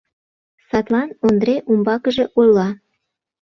Садлан 0.69 1.09
Ондре 1.25 1.55
умбакыже 1.71 2.25
ойла: 2.39 2.69